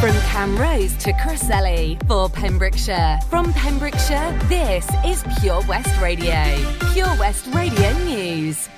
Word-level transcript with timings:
From 0.00 0.14
Camrose 0.28 0.98
to 0.98 1.12
Crossley 1.14 1.96
for 2.06 2.28
Pembrokeshire. 2.28 3.18
From 3.30 3.50
Pembrokeshire, 3.54 4.38
this 4.44 4.86
is 5.06 5.24
Pure 5.40 5.62
West 5.66 5.98
Radio. 6.02 6.34
Pure 6.92 7.16
West 7.18 7.46
Radio 7.54 7.92
News. 8.04 8.68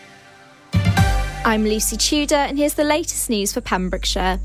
I'm 1.45 1.65
Lucy 1.65 1.97
Tudor, 1.97 2.37
and 2.37 2.57
here's 2.57 2.75
the 2.75 2.85
latest 2.85 3.29
news 3.29 3.53
for 3.53 3.61
Pembrokeshire. 3.61 4.39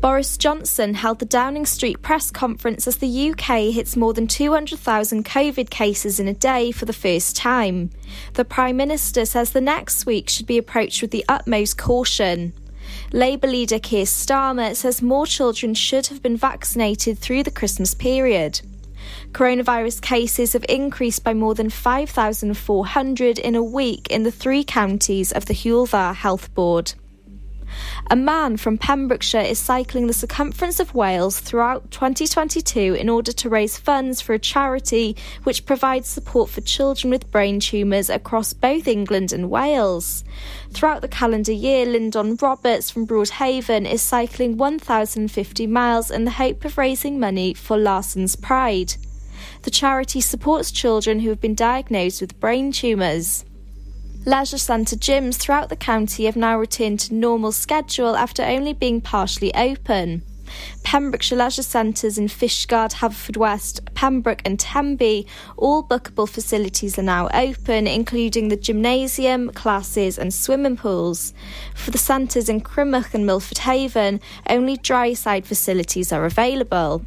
Boris 0.00 0.38
Johnson 0.38 0.94
held 0.94 1.18
the 1.18 1.26
Downing 1.26 1.66
Street 1.66 2.00
press 2.00 2.30
conference 2.30 2.86
as 2.86 2.96
the 2.96 3.30
UK 3.30 3.74
hits 3.74 3.94
more 3.94 4.14
than 4.14 4.26
200,000 4.26 5.26
COVID 5.26 5.68
cases 5.68 6.18
in 6.18 6.26
a 6.26 6.32
day 6.32 6.72
for 6.72 6.86
the 6.86 6.94
first 6.94 7.36
time. 7.36 7.90
The 8.32 8.46
Prime 8.46 8.78
Minister 8.78 9.26
says 9.26 9.50
the 9.50 9.60
next 9.60 10.06
week 10.06 10.30
should 10.30 10.46
be 10.46 10.56
approached 10.56 11.02
with 11.02 11.10
the 11.10 11.26
utmost 11.28 11.76
caution. 11.76 12.54
Labour 13.14 13.46
leader 13.46 13.78
Keir 13.78 14.06
Starmer 14.06 14.74
says 14.74 15.02
more 15.02 15.26
children 15.26 15.74
should 15.74 16.06
have 16.06 16.22
been 16.22 16.36
vaccinated 16.36 17.18
through 17.18 17.42
the 17.42 17.50
Christmas 17.50 17.92
period. 17.92 18.62
Coronavirus 19.32 20.00
cases 20.00 20.54
have 20.54 20.64
increased 20.66 21.22
by 21.22 21.34
more 21.34 21.54
than 21.54 21.68
5,400 21.68 23.38
in 23.38 23.54
a 23.54 23.62
week 23.62 24.08
in 24.08 24.22
the 24.22 24.30
three 24.30 24.64
counties 24.64 25.30
of 25.30 25.44
the 25.44 25.52
Hywel 25.52 25.86
Dda 25.86 26.14
Health 26.14 26.54
Board. 26.54 26.94
A 28.10 28.16
man 28.16 28.56
from 28.56 28.78
Pembrokeshire 28.78 29.40
is 29.40 29.58
cycling 29.58 30.06
the 30.06 30.12
circumference 30.12 30.80
of 30.80 30.94
Wales 30.94 31.40
throughout 31.40 31.90
2022 31.90 32.94
in 32.94 33.08
order 33.08 33.32
to 33.32 33.48
raise 33.48 33.78
funds 33.78 34.20
for 34.20 34.34
a 34.34 34.38
charity 34.38 35.16
which 35.44 35.64
provides 35.64 36.08
support 36.08 36.50
for 36.50 36.60
children 36.60 37.10
with 37.10 37.30
brain 37.30 37.60
tumours 37.60 38.10
across 38.10 38.52
both 38.52 38.86
England 38.86 39.32
and 39.32 39.50
Wales. 39.50 40.24
Throughout 40.72 41.00
the 41.02 41.08
calendar 41.08 41.52
year, 41.52 41.86
Lyndon 41.86 42.36
Roberts 42.40 42.90
from 42.90 43.06
Broadhaven 43.06 43.90
is 43.90 44.02
cycling 44.02 44.56
1,050 44.56 45.66
miles 45.66 46.10
in 46.10 46.24
the 46.24 46.32
hope 46.32 46.64
of 46.64 46.78
raising 46.78 47.18
money 47.18 47.54
for 47.54 47.78
Larson's 47.78 48.36
Pride. 48.36 48.94
The 49.62 49.70
charity 49.70 50.20
supports 50.20 50.70
children 50.70 51.20
who 51.20 51.28
have 51.28 51.40
been 51.40 51.54
diagnosed 51.54 52.20
with 52.20 52.38
brain 52.40 52.72
tumours. 52.72 53.44
Leisure 54.24 54.58
centre 54.58 54.94
gyms 54.94 55.34
throughout 55.34 55.68
the 55.68 55.74
county 55.74 56.26
have 56.26 56.36
now 56.36 56.56
returned 56.56 57.00
to 57.00 57.12
normal 57.12 57.50
schedule 57.50 58.16
after 58.16 58.44
only 58.44 58.72
being 58.72 59.00
partially 59.00 59.52
open. 59.56 60.22
Pembrokeshire 60.84 61.38
leisure 61.38 61.62
centres 61.64 62.18
in 62.18 62.28
Fishguard, 62.28 62.92
Haverfordwest, 62.92 63.92
Pembroke, 63.94 64.42
and 64.44 64.60
Tenby, 64.60 65.26
all 65.56 65.82
bookable 65.82 66.28
facilities 66.28 66.96
are 66.98 67.02
now 67.02 67.28
open, 67.34 67.88
including 67.88 68.46
the 68.46 68.56
gymnasium, 68.56 69.50
classes, 69.50 70.18
and 70.18 70.32
swimming 70.32 70.76
pools. 70.76 71.34
For 71.74 71.90
the 71.90 71.98
centres 71.98 72.48
in 72.48 72.60
Crymych 72.60 73.14
and 73.14 73.26
Milford 73.26 73.58
Haven, 73.58 74.20
only 74.48 74.76
dry 74.76 75.14
side 75.14 75.46
facilities 75.46 76.12
are 76.12 76.26
available. 76.26 77.04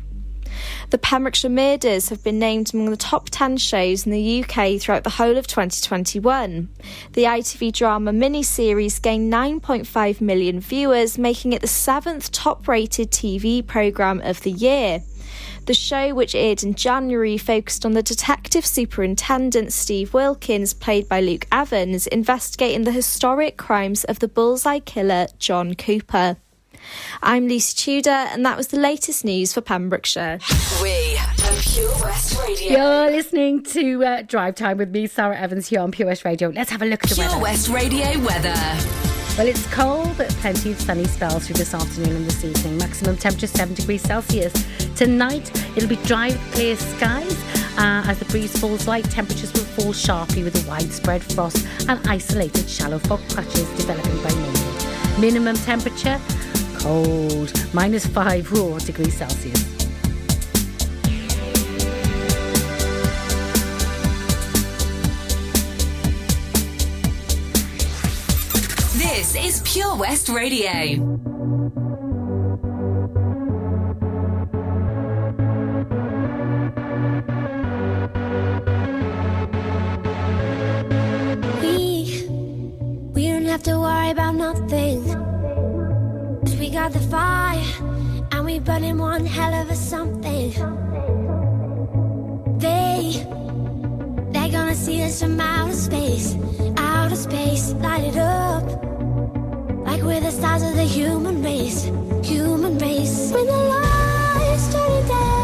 The 0.90 0.98
Pembrokeshire 0.98 1.50
Murders 1.50 2.10
have 2.10 2.24
been 2.24 2.40
named 2.40 2.74
among 2.74 2.90
the 2.90 2.98
top 2.98 3.30
10 3.30 3.58
shows 3.58 4.06
in 4.06 4.12
the 4.12 4.44
UK 4.44 4.80
throughout 4.80 5.04
the 5.04 5.10
whole 5.12 5.38
of 5.38 5.48
2021. 5.48 6.70
The 7.14 7.24
ITV 7.24 7.74
drama 7.74 8.12
miniseries 8.12 9.02
gained 9.02 9.32
9.5 9.32 10.22
million 10.22 10.60
viewers, 10.60 11.18
making 11.18 11.54
it 11.54 11.62
the 11.62 11.68
seventh 11.68 12.32
top 12.32 12.68
rated 12.68 13.12
TV 13.12 13.66
programme 13.66 14.22
of 14.22 14.42
the 14.42 14.52
year. 14.52 15.02
The 15.66 15.74
show, 15.74 16.14
which 16.14 16.36
aired 16.36 16.62
in 16.62 16.76
January, 16.76 17.40
focused 17.40 17.86
on 17.86 17.94
the 17.94 18.04
detective 18.04 18.66
superintendent 18.66 19.74
Steve 19.74 20.14
Wilkins, 20.14 20.76
played 20.76 21.10
by 21.10 21.22
Luke 21.22 21.48
Evans, 21.52 22.06
investigating 22.08 22.84
the 22.84 22.92
historic 22.92 23.58
crimes 23.58 24.04
of 24.04 24.20
the 24.20 24.28
bullseye 24.28 24.80
killer 24.80 25.26
John 25.40 25.74
Cooper. 25.74 26.38
I'm 27.22 27.48
Lucy 27.48 27.76
Tudor, 27.76 28.10
and 28.10 28.46
that 28.46 28.58
was 28.58 28.68
the 28.68 28.80
latest 28.80 29.26
news 29.26 29.54
for 29.54 29.62
Pembrokeshire. 29.62 30.40
We 30.82 31.18
are 31.18 31.54
Pure 31.62 31.92
West 32.04 32.40
Radio. 32.42 32.72
You're 32.72 33.12
listening 33.12 33.64
to 33.64 34.04
uh, 34.04 34.22
Drive 34.24 34.56
Time 34.56 34.78
with 34.78 34.90
me, 34.92 35.08
Sara 35.08 35.38
Evans, 35.38 35.68
here 35.68 35.82
on 35.82 35.92
Pure 35.92 36.08
West 36.08 36.26
Radio. 36.26 36.50
Let's 36.50 36.70
have 36.70 36.82
a 36.82 36.86
look 36.86 37.04
at 37.04 37.10
the 37.10 37.20
weather. 37.20 37.30
Pure 37.32 37.42
weather. 37.42 37.54
West 37.54 37.70
Radio 37.70 38.20
weather. 38.26 38.56
Well, 39.38 39.48
it's 39.48 39.68
cold, 39.74 40.18
but 40.18 40.30
plenty 40.30 40.72
of 40.72 40.80
sunny 40.80 41.04
spells 41.06 41.48
through 41.48 41.56
this 41.56 41.74
afternoon 41.74 42.16
and 42.16 42.26
this 42.26 42.46
evening. 42.46 42.78
Maximum 42.78 43.18
temperature 43.18 43.48
7 43.48 43.76
degrees 43.76 44.02
Celsius. 44.02 44.54
Tonight, 44.96 45.52
it'll 45.76 45.90
be 45.90 45.98
dry, 45.98 46.32
clear 46.52 46.78
skies. 46.78 47.38
Uh, 47.78 48.02
as 48.08 48.18
the 48.18 48.26
breeze 48.26 48.58
falls 48.58 48.88
light, 48.88 49.04
temperatures 49.12 49.52
will 49.52 49.66
fall 49.66 49.92
sharply 49.92 50.42
with 50.42 50.64
a 50.64 50.70
widespread 50.70 51.22
frost 51.22 51.68
and 51.90 52.00
isolated 52.08 52.70
shallow 52.70 52.98
fog 53.00 53.20
patches 53.36 53.70
developing 53.72 54.24
by 54.24 54.34
morning. 54.36 55.20
Minimum 55.20 55.58
temperature 55.58 56.18
cold, 56.86 57.52
minus 57.74 58.06
5 58.06 58.52
raw 58.52 58.78
degrees 58.78 59.18
Celsius. 59.18 59.64
This 68.94 69.36
is 69.36 69.62
Pure 69.66 69.96
West 69.96 70.30
Radio. 70.30 70.70
We, 81.62 82.28
we 83.16 83.28
don't 83.28 83.46
have 83.46 83.64
to 83.64 83.80
worry 83.80 84.12
about 84.12 84.36
nothing. 84.36 85.26
Got 86.76 86.92
the 86.92 87.00
fire, 87.00 87.64
and 88.34 88.44
we 88.44 88.60
burning 88.60 88.98
one 88.98 89.26
hell 89.26 89.54
of 89.54 89.70
a 89.72 89.76
something. 89.78 90.52
They, 92.60 93.26
they're 94.34 94.52
gonna 94.52 94.76
see 94.76 95.02
us 95.04 95.22
from 95.22 95.40
outer 95.40 95.72
space, 95.72 96.36
outer 96.76 97.16
space, 97.16 97.72
light 97.76 98.04
it 98.04 98.18
up. 98.18 98.66
Like 99.88 100.02
we're 100.04 100.20
the 100.20 100.32
stars 100.32 100.64
of 100.64 100.76
the 100.76 100.84
human 100.84 101.42
race, 101.42 101.86
human 102.22 102.78
race. 102.78 103.32
When 103.32 103.46
the 103.46 103.54
lights 103.54 104.74
turn 104.74 105.08
down, 105.08 105.35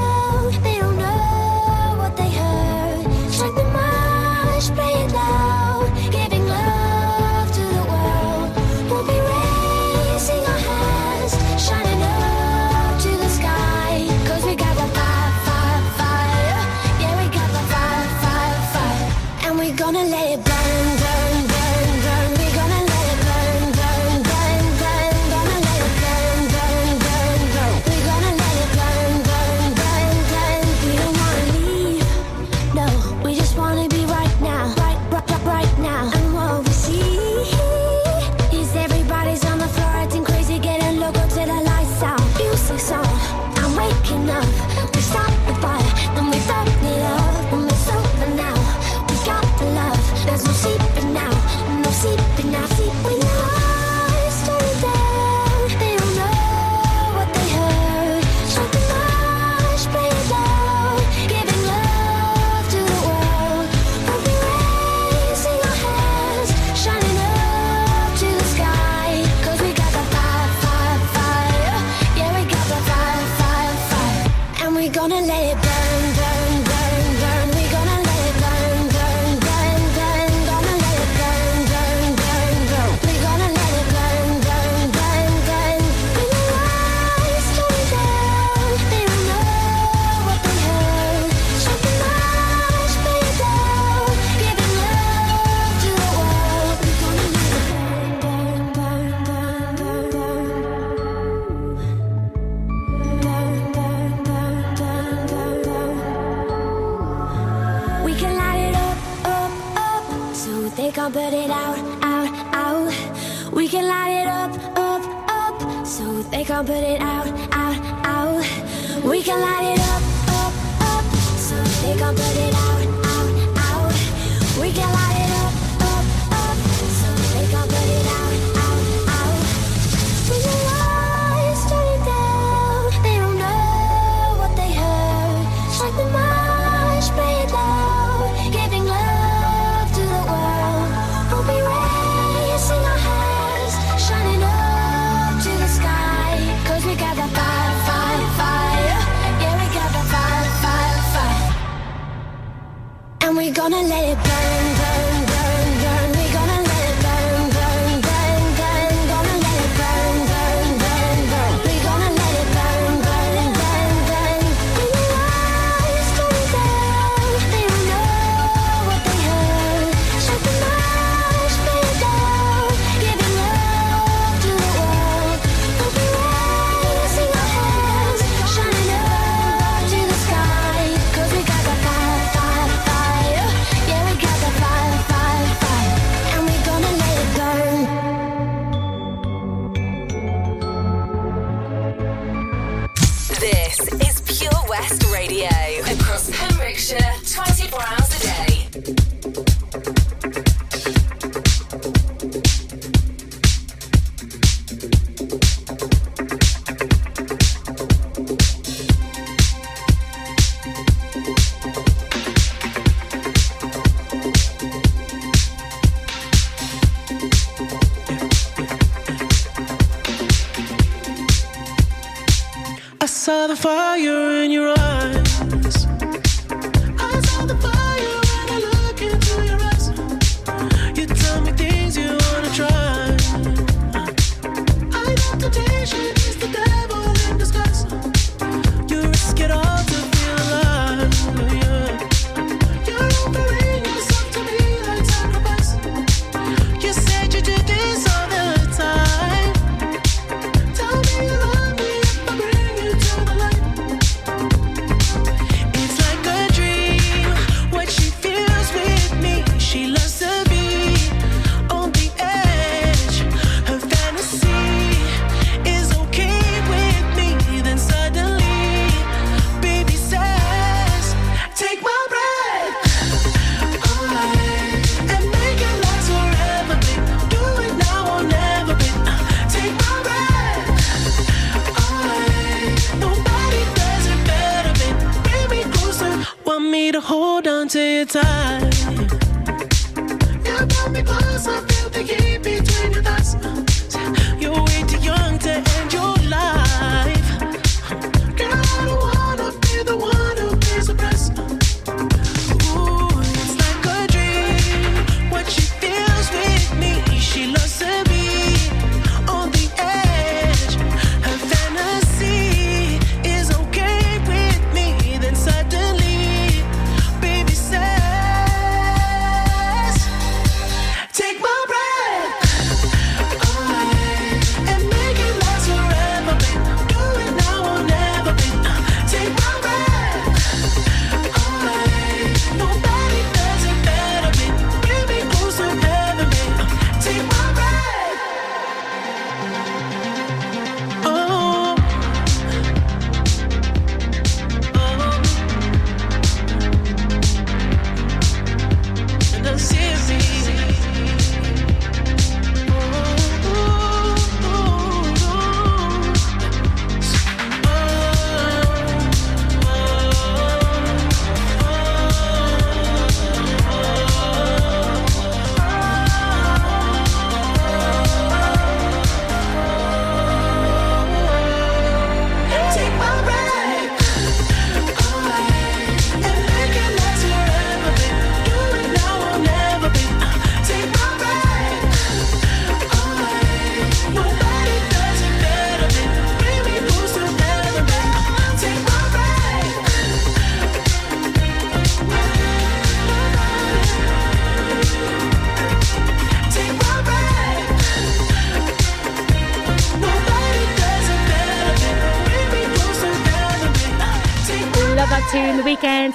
fire 223.61 224.20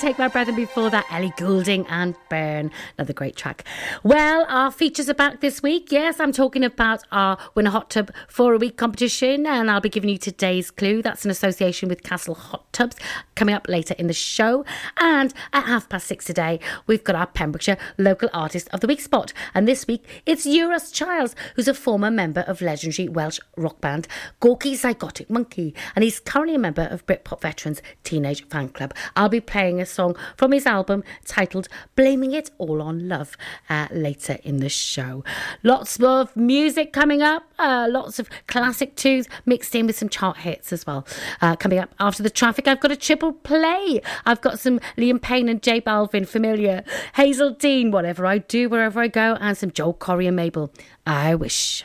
Take 0.07 0.21
My 0.21 0.29
Breath, 0.29 0.47
and 0.47 0.57
before 0.57 0.89
that, 0.91 1.05
Ellie 1.11 1.33
Goulding 1.37 1.85
and 1.89 2.15
Burn. 2.31 2.71
Another 2.97 3.13
great 3.13 3.35
track. 3.35 3.65
Well, 4.05 4.47
our 4.49 4.71
features 4.71 5.11
are 5.11 5.15
back 5.15 5.41
this 5.41 5.65
week. 5.65 5.91
Yes, 5.91 6.21
I'm 6.21 6.31
talking 6.31 6.63
about 6.63 7.03
our 7.11 7.37
Win 7.57 7.67
a 7.67 7.73
Hot 7.73 7.91
Tub 7.91 8.13
for 8.29 8.55
a 8.55 8.57
Week 8.57 8.77
competition, 8.77 9.49
and 9.49 9.69
I'll 9.69 9.81
be 9.81 9.89
giving 9.89 10.09
you 10.09 10.17
today's 10.17 10.71
clue. 10.71 11.03
That's 11.03 11.25
an 11.25 11.33
association 11.33 11.89
with 11.89 12.05
Castle 12.05 12.37
Hot 12.37 12.73
Tubs 12.73 12.95
coming 13.35 13.53
up 13.53 13.67
later 13.69 13.97
in 13.99 14.07
the 14.07 14.13
show. 14.13 14.65
And 14.99 15.35
at 15.53 15.65
half 15.65 15.89
past 15.89 16.07
six 16.07 16.25
today, 16.25 16.61
we've 16.87 17.03
got 17.03 17.17
our 17.17 17.27
Pembrokeshire 17.27 17.77
Local 17.99 18.31
Artist 18.33 18.69
of 18.73 18.79
the 18.79 18.87
Week 18.87 19.01
spot. 19.01 19.33
And 19.55 19.67
this 19.67 19.89
week, 19.89 20.05
it's 20.25 20.47
Euros 20.47 20.93
Childs, 20.95 21.35
who's 21.57 21.67
a 21.67 21.75
former 21.75 22.13
member 22.13 22.43
of 22.43 22.61
legendary 22.61 23.09
Welsh 23.09 23.41
rock 23.57 23.81
band 23.81 24.07
Gorky 24.39 24.77
Zygotic 24.77 25.27
Mynci, 25.27 25.75
and 25.97 26.05
he's 26.05 26.21
currently 26.21 26.55
a 26.55 26.61
member 26.61 26.87
of 26.93 27.05
Britpop 27.07 27.41
Veterans 27.41 27.83
Teenage 28.05 28.47
Fanclub. 28.49 28.93
I'll 29.17 29.29
be 29.29 29.41
playing 29.41 29.81
a 29.81 29.96
song 29.97 30.15
from 30.37 30.53
his 30.53 30.67
album 30.67 31.03
titled 31.25 31.69
Blaming 31.97 32.33
It 32.33 32.50
All 32.59 32.83
on 32.83 33.09
Love 33.09 33.37
uh, 33.71 33.88
later 33.91 34.38
in 34.45 34.59
the 34.59 34.69
show. 34.69 35.25
Lots 35.62 35.99
of 36.00 36.37
music 36.37 36.93
coming 36.93 37.23
up, 37.23 37.45
uh, 37.59 37.87
lots 37.91 38.19
of 38.19 38.29
classic 38.47 38.95
tunes 38.95 39.26
mixed 39.47 39.75
in 39.75 39.87
with 39.87 39.97
some 39.99 40.09
chart 40.09 40.38
hits 40.38 40.73
as 40.73 40.87
well. 40.87 41.07
Uh, 41.41 41.57
coming 41.57 41.79
up 41.79 41.95
after 41.99 42.23
the 42.23 42.31
traffic, 42.31 42.69
I've 42.69 42.81
got 42.81 42.93
a 42.93 42.97
triple 42.97 43.33
play. 43.33 44.00
I've 44.25 44.43
got 44.43 44.61
some 44.61 44.79
Liam 44.97 45.21
Payne 45.21 45.49
and 45.49 45.62
J 45.62 45.81
Balvin 45.81 46.29
familiar, 46.29 46.85
Hazell 47.17 47.59
Dean, 47.59 47.91
whatever 47.91 48.26
I 48.26 48.38
do, 48.38 48.69
wherever 48.69 49.00
I 49.00 49.09
go, 49.09 49.37
and 49.41 49.57
some 49.57 49.71
Joel 49.71 49.95
Corry 49.95 50.26
and 50.26 50.37
Mabel. 50.37 50.71
I 51.07 51.35
wish. 51.35 51.85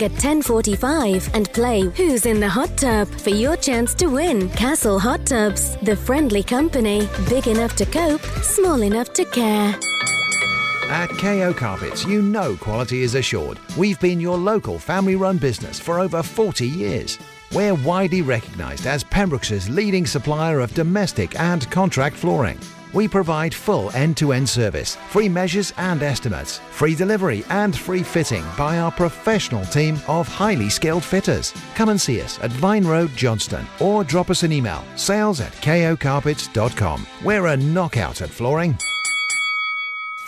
at 0.01 0.11
10:45 0.11 1.29
and 1.33 1.51
play 1.53 1.81
Who's 1.97 2.25
in 2.25 2.39
the 2.39 2.49
Hot 2.49 2.75
Tub 2.77 3.07
for 3.07 3.29
your 3.29 3.57
chance 3.57 3.93
to 3.95 4.07
win. 4.07 4.49
Castle 4.49 4.99
Hot 4.99 5.25
Tubs, 5.25 5.77
the 5.83 5.95
friendly 5.95 6.43
company, 6.43 7.07
big 7.29 7.47
enough 7.47 7.75
to 7.75 7.85
cope, 7.85 8.21
small 8.41 8.81
enough 8.83 9.13
to 9.13 9.25
care. 9.25 9.75
At 10.89 11.09
KO 11.11 11.53
Carpets, 11.53 12.05
you 12.05 12.21
know 12.21 12.57
quality 12.57 13.03
is 13.03 13.15
assured. 13.15 13.59
We've 13.77 13.99
been 14.01 14.19
your 14.19 14.37
local 14.37 14.77
family 14.77 15.15
run 15.15 15.37
business 15.37 15.79
for 15.79 15.99
over 16.01 16.21
40 16.21 16.67
years. 16.67 17.17
We're 17.53 17.75
widely 17.75 18.21
recognised 18.21 18.87
as 18.87 19.03
Pembrokeshire's 19.03 19.69
leading 19.69 20.05
supplier 20.05 20.59
of 20.59 20.73
domestic 20.73 21.39
and 21.39 21.69
contract 21.71 22.17
flooring. 22.17 22.59
We 22.93 23.07
provide 23.07 23.53
full 23.53 23.89
end 23.95 24.17
to 24.17 24.33
end 24.33 24.49
service, 24.49 24.97
free 25.09 25.29
measures 25.29 25.73
and 25.77 26.03
estimates, 26.03 26.59
free 26.71 26.95
delivery 26.95 27.43
and 27.49 27.75
free 27.77 28.03
fitting 28.03 28.45
by 28.57 28.79
our 28.79 28.91
professional 28.91 29.65
team 29.65 29.99
of 30.07 30.27
highly 30.27 30.69
skilled 30.69 31.03
fitters. 31.03 31.53
Come 31.75 31.89
and 31.89 31.99
see 31.99 32.21
us 32.21 32.39
at 32.41 32.51
Vine 32.51 32.85
Road, 32.85 33.11
Johnston, 33.15 33.65
or 33.79 34.03
drop 34.03 34.29
us 34.29 34.43
an 34.43 34.51
email 34.51 34.83
sales 34.95 35.41
at 35.41 35.53
kocarpets.com. 35.53 37.07
We're 37.23 37.47
a 37.47 37.57
knockout 37.57 38.21
at 38.21 38.29
flooring. 38.29 38.77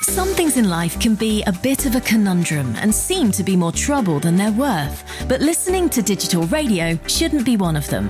Some 0.02 0.28
things 0.30 0.58
in 0.58 0.70
life 0.70 1.00
can 1.00 1.16
be 1.16 1.44
a 1.44 1.54
bit 1.54 1.86
of 1.86 1.96
a 1.96 2.02
conundrum 2.02 2.76
and 2.76 2.94
seem 2.94 3.32
to 3.32 3.44
be 3.44 3.56
more 3.56 3.72
trouble 3.72 4.20
than 4.20 4.36
they're 4.36 4.52
worth, 4.52 5.04
but 5.30 5.40
listening 5.40 5.90
to 5.92 6.02
digital 6.02 6.46
radio 6.48 7.00
shouldn't 7.08 7.46
be 7.46 7.56
one 7.56 7.78
of 7.78 7.90
them. 7.90 8.10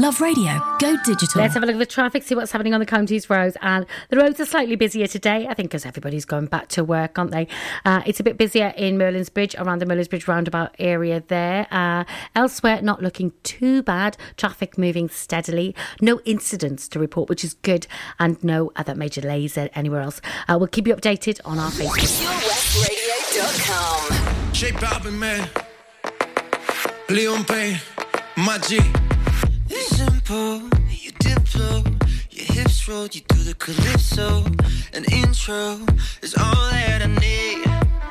Love 0.00 0.22
radio. 0.22 0.58
Go 0.78 0.96
digital. 1.04 1.42
Let's 1.42 1.52
have 1.52 1.62
a 1.62 1.66
look 1.66 1.74
at 1.74 1.78
the 1.78 1.84
traffic, 1.84 2.22
see 2.22 2.34
what's 2.34 2.50
happening 2.50 2.72
on 2.72 2.80
the 2.80 2.86
county's 2.86 3.28
roads. 3.28 3.58
And 3.60 3.84
the 4.08 4.16
roads 4.16 4.40
are 4.40 4.46
slightly 4.46 4.74
busier 4.74 5.06
today, 5.06 5.46
I 5.46 5.52
think, 5.52 5.68
because 5.68 5.84
everybody's 5.84 6.24
going 6.24 6.46
back 6.46 6.68
to 6.68 6.82
work, 6.82 7.18
aren't 7.18 7.32
they? 7.32 7.46
Uh, 7.84 8.00
it's 8.06 8.18
a 8.18 8.22
bit 8.22 8.38
busier 8.38 8.72
in 8.78 8.96
Merlin's 8.96 9.28
Bridge, 9.28 9.54
around 9.56 9.80
the 9.80 9.84
Merlin's 9.84 10.08
Bridge 10.08 10.26
roundabout 10.26 10.74
area 10.78 11.22
there. 11.28 11.66
Uh, 11.70 12.04
elsewhere, 12.34 12.80
not 12.80 13.02
looking 13.02 13.34
too 13.42 13.82
bad. 13.82 14.16
Traffic 14.38 14.78
moving 14.78 15.10
steadily. 15.10 15.74
No 16.00 16.20
incidents 16.24 16.88
to 16.88 16.98
report, 16.98 17.28
which 17.28 17.44
is 17.44 17.52
good, 17.52 17.86
and 18.18 18.42
no 18.42 18.72
other 18.76 18.94
major 18.94 19.20
delays 19.20 19.58
anywhere 19.58 20.00
else. 20.00 20.22
Uh, 20.48 20.56
we'll 20.58 20.68
keep 20.68 20.86
you 20.86 20.96
updated 20.96 21.40
on 21.44 21.58
our 21.58 21.70
Facebook. 21.70 21.98
PureWestRadio.com. 23.36 24.52
J 24.54 24.70
Balvin, 24.70 25.18
man. 25.18 25.46
Liam 27.08 27.46
Payne, 27.46 27.78
my 28.38 28.56
G. 28.56 28.80
You 29.70 29.80
simple, 29.82 30.62
you 30.90 31.12
diplo, 31.22 31.84
your 32.30 32.46
hips 32.54 32.88
roll, 32.88 33.06
you 33.06 33.20
do 33.28 33.44
the 33.44 33.54
calypso. 33.54 34.44
An 34.92 35.04
intro 35.12 35.78
is 36.22 36.34
all 36.34 36.70
that 36.72 37.02
I 37.02 37.06
need. 37.06 37.62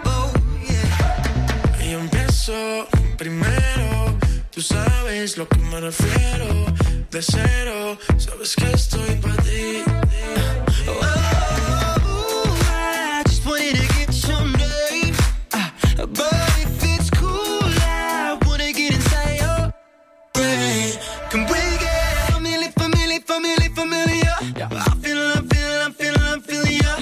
Oh 0.05 0.31
yeah. 0.69 1.83
Y 1.83 1.93
empiezo 1.93 2.87
primero, 3.17 4.17
tú 4.51 4.61
sabes 4.61 5.37
lo 5.37 5.47
que 5.49 5.59
me 5.59 5.81
refiero. 5.81 6.47
De 7.11 7.21
cero, 7.21 7.97
sabes 8.17 8.55
que 8.55 8.71
estoy 8.71 9.15
para 9.21 9.35
ti. 9.43 9.83
Oh, 10.87 11.18
Can 21.29 21.41
we 21.45 21.61
get 21.77 22.33
familiar, 22.33 22.71
familiar, 22.71 23.19
familiar, 23.19 23.69
familiar? 23.69 24.33
I'm 24.71 24.99
feeling, 24.99 25.31
I'm 25.37 25.47
feeling, 25.47 25.81
I'm 25.85 25.93
feeling, 25.93 26.21
I'm 26.21 26.41
feeling 26.41 26.77
ya. 26.81 26.95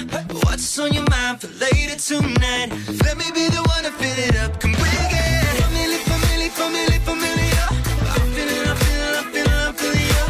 What's 0.44 0.78
on 0.80 0.92
your 0.94 1.06
mind 1.10 1.40
for 1.40 1.48
later 1.64 1.96
tonight? 1.96 2.68
Let 3.06 3.18
me 3.18 3.32
be 3.34 3.48
the 3.48 3.64
one 3.64 3.84
to 3.86 3.92
fill 3.92 4.20
it 4.28 4.36
up. 4.44 4.60
Can 4.60 4.72
we 4.72 4.92
get 5.14 5.64
familiar, 5.64 6.00
familiar, 6.12 6.50
familiar, 6.50 7.00
familiar? 7.08 7.68
I'm 7.72 8.28
feeling, 8.36 8.68
I'm 8.68 8.76
feeling, 8.84 9.16
I'm 9.16 9.32
feeling, 9.32 9.60
I'm 9.64 9.74
feeling 9.80 10.08
ya. 10.12 10.24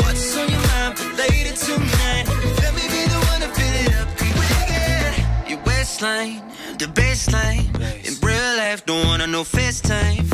What's 0.00 0.36
on 0.38 0.48
your 0.48 0.64
mind 0.72 0.96
for 0.96 1.12
later 1.20 1.54
tonight? 1.54 2.24
Let 2.62 2.72
me 2.74 2.84
be 2.88 3.02
the 3.12 3.20
one 3.30 3.40
to 3.44 3.48
fill 3.52 3.76
it 3.84 3.92
up. 4.00 4.08
Can 4.16 4.32
we 4.40 4.48
get 4.72 5.50
your 5.50 5.60
waistline, 5.66 6.40
the 6.78 6.86
baseline? 6.86 7.68
In 8.08 8.14
real 8.26 8.56
life, 8.56 8.86
don't 8.86 9.04
wanna 9.06 9.26
know 9.26 9.44
FaceTime 9.44 10.24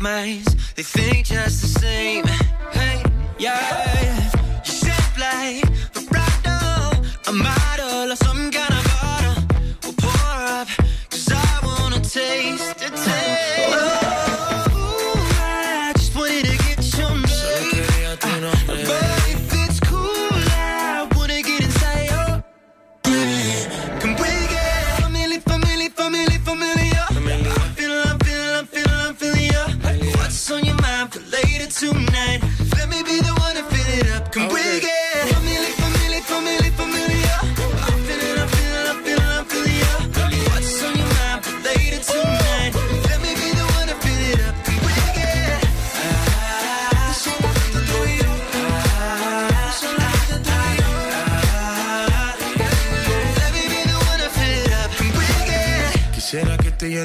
minds, 0.00 0.74
they 0.74 0.82
think 0.82 1.26
just 1.26 1.62
the 1.62 1.80
same. 1.80 2.24
Hey, 2.72 3.02
yeah, 3.38 4.30
shaped 4.62 5.18
like 5.18 5.64
vibrato, 5.92 7.02
a 7.28 7.32
model 7.32 8.12
of 8.12 8.18
some. 8.18 8.37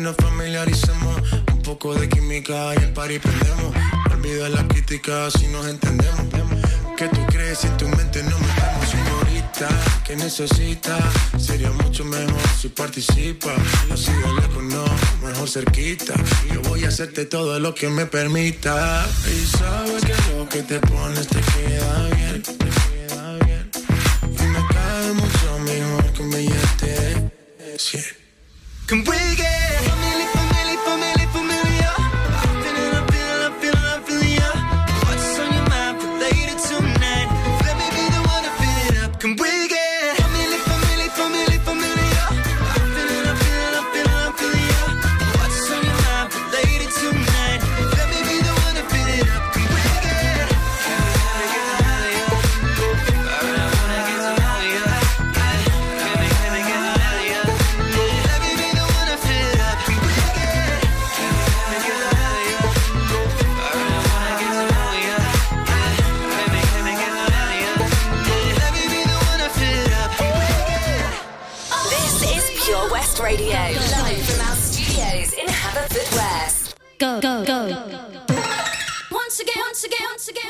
nos 0.04 0.18
familiaricemos. 0.18 1.22
Un 1.54 1.62
poco 1.62 1.96
de 1.96 2.10
química 2.10 2.76
y 2.76 2.84
el 2.84 2.94
party 2.94 3.20
prendemos. 3.20 3.74
No 4.10 4.14
olvida 4.14 4.50
las 4.50 4.66
críticas 4.66 5.34
si 5.40 5.48
nos 5.48 5.66
entendemos. 5.68 6.22
Que 6.98 7.08
tú 7.08 7.26
crees 7.28 7.60
si 7.60 7.70
tu 7.70 7.88
mente 7.88 8.22
no 8.24 8.38
metemos, 8.38 8.90
señorita? 8.90 9.70
que 10.06 10.16
necesita? 10.18 10.98
Sería 11.38 11.72
mucho 11.72 12.04
mejor 12.04 12.42
si 12.60 12.68
participa. 12.70 13.54
Así 13.92 14.12
de 14.12 14.42
lejos 14.42 14.64
no, 14.64 14.86
mejor 15.26 15.50
cerquita. 15.50 16.14
Yo 16.54 16.62
voy 16.64 16.84
a 16.84 16.90
hacerte 16.90 17.26
todo 17.26 17.60
lo 17.60 17.74
que 17.74 17.88
me 17.88 18.06
permita. 18.06 19.08
Y 19.26 19.46
sabes 19.58 20.04
que 20.04 20.14
lo 20.38 20.50
que 20.50 20.64
te 20.64 20.80
pones 20.80 21.28
te 21.28 21.40
queda 21.40 22.10
bien. 22.16 22.44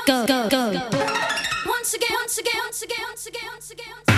go, 0.05 0.25
go, 0.25 0.49
go. 0.49 0.71
Once 1.65 1.93
again, 1.93 2.09
once 2.11 2.37
again, 2.37 2.53
once 2.63 2.81
again, 2.81 2.99
once 3.07 3.25
again, 3.27 3.41
once 3.51 3.71
again. 3.71 3.85
Once 3.89 4.03
again. 4.03 4.12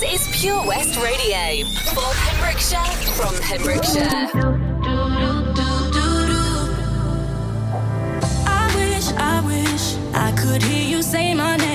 This 0.00 0.28
is 0.28 0.40
Pure 0.40 0.64
West 0.64 0.96
Radio 1.02 1.66
for 1.92 2.12
Pembrokeshire 2.14 2.78
from 3.14 3.34
Pembrokeshire. 3.38 4.30
I 8.46 8.72
wish, 8.76 9.12
I 9.14 9.40
wish 9.44 9.96
I 10.14 10.30
could 10.40 10.62
hear 10.62 10.88
you 10.88 11.02
say 11.02 11.34
my 11.34 11.56
name. 11.56 11.67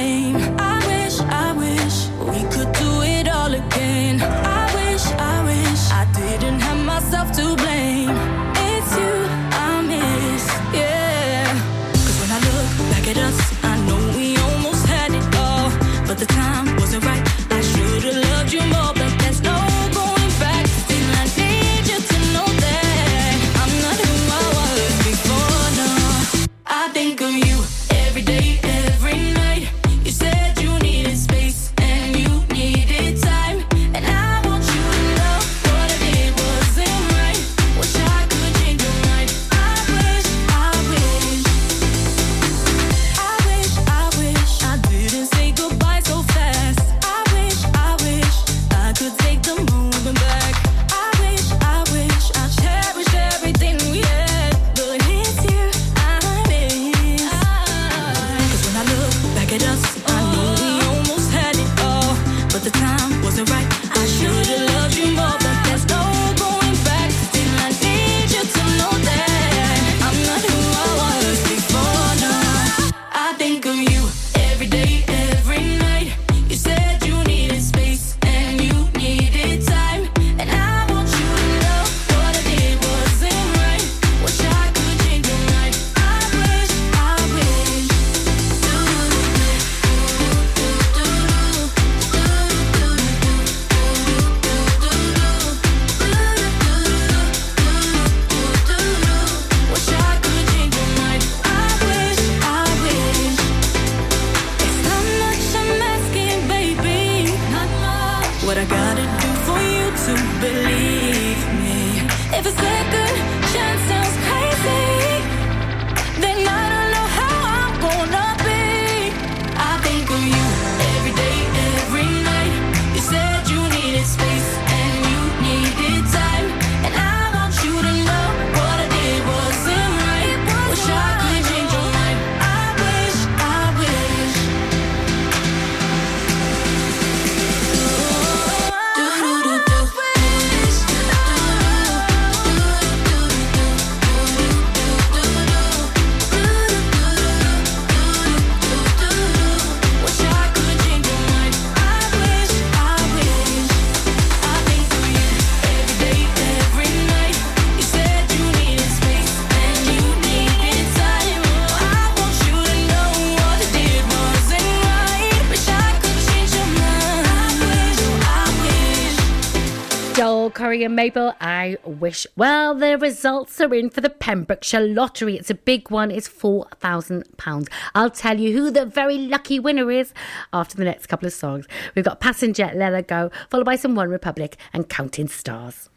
Mabel, 170.96 171.34
I 171.42 171.78
wish. 171.84 172.28
Well, 172.36 172.76
the 172.76 172.98
results 172.98 173.60
are 173.60 173.74
in 173.74 173.90
for 173.90 174.02
the 174.02 174.10
Pembrokeshire 174.10 174.82
Lottery. 174.82 175.36
It's 175.36 175.50
a 175.50 175.56
big 175.56 175.90
one. 175.90 176.12
It's 176.12 176.30
£4,000. 176.30 177.68
I'll 177.96 178.10
tell 178.10 178.40
you 178.40 178.58
who 178.58 178.72
the 178.72 178.86
very 178.86 179.18
lucky 179.18 179.60
winner 179.60 179.92
is 179.92 180.14
after 180.52 180.78
the 180.78 180.86
next 180.86 181.08
couple 181.08 181.28
of 181.28 181.34
songs. 181.34 181.68
We've 181.96 182.06
got 182.06 182.20
Passenger, 182.20 182.72
Let 182.76 182.94
Her 182.94 183.02
Go, 183.02 183.32
followed 183.50 183.66
by 183.66 183.76
some 183.76 183.96
OneRepublic 183.96 184.56
and 184.72 184.88
Counting 184.90 185.28
Stars. 185.28 185.90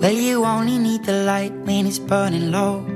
Well, 0.00 0.12
you 0.12 0.44
only 0.44 0.78
need 0.78 1.04
the 1.04 1.24
light 1.24 1.52
when 1.66 1.84
it's 1.84 1.98
burning 1.98 2.52
low. 2.52 2.86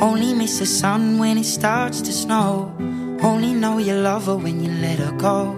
Only 0.00 0.34
miss 0.34 0.58
the 0.58 0.66
sun 0.66 1.18
when 1.18 1.38
it 1.38 1.44
starts 1.44 2.00
to 2.00 2.12
snow. 2.12 2.74
Only 3.22 3.54
know 3.54 3.78
you 3.78 3.94
love 3.94 4.26
her 4.26 4.36
when 4.36 4.64
you 4.64 4.72
let 4.72 4.98
her 4.98 5.12
go. 5.12 5.54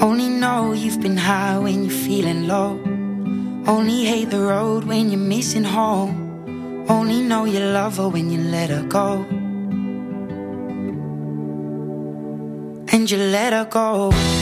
Only 0.00 0.28
know 0.28 0.72
you've 0.72 1.00
been 1.00 1.16
high 1.16 1.58
when 1.58 1.82
you're 1.82 1.98
feeling 2.06 2.46
low. 2.46 2.78
Only 3.66 4.04
hate 4.04 4.30
the 4.30 4.40
road 4.40 4.84
when 4.84 5.10
you're 5.10 5.18
missing 5.18 5.64
home. 5.64 6.86
Only 6.88 7.20
know 7.20 7.46
you 7.46 7.58
love 7.58 7.96
her 7.96 8.08
when 8.08 8.30
you 8.30 8.38
let 8.38 8.70
her 8.70 8.84
go. 8.84 9.26
And 12.94 13.10
you 13.10 13.18
let 13.18 13.52
her 13.52 13.64
go. 13.64 14.41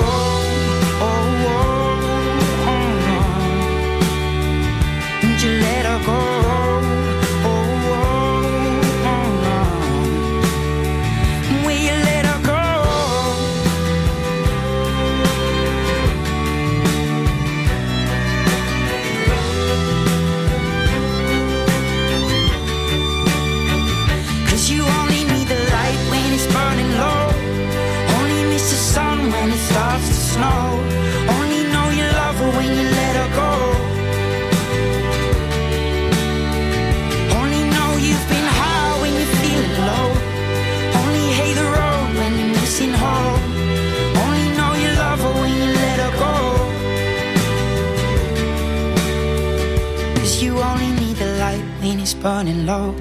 Burning 52.21 52.65
low. 52.65 52.95